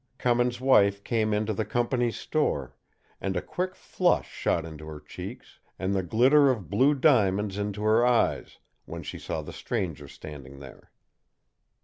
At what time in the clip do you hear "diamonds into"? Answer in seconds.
6.95-7.83